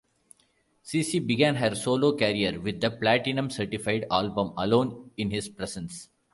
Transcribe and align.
CeCe 0.83 1.19
began 1.27 1.57
her 1.57 1.75
solo 1.75 2.17
career 2.17 2.59
with 2.59 2.81
the 2.81 2.89
Platinum 2.89 3.51
certified 3.51 4.07
album 4.09 4.51
"Alone 4.57 5.11
in 5.15 5.29
His 5.29 5.47
Presence". 5.47 6.09